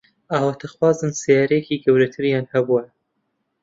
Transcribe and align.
ئاواتەخوازن 0.33 1.11
سەیارەیەکی 1.21 1.81
گەورەتریان 1.83 2.45
هەبوایە. 2.53 2.89